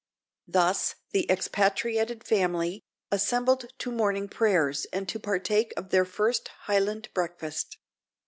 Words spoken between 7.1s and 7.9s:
breakfast.